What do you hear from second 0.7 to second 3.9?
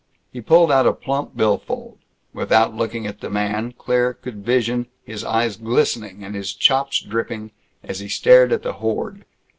out a plump bill fold. Without looking at the man,